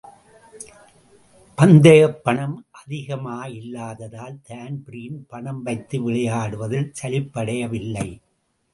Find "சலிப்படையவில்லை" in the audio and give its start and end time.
7.01-8.09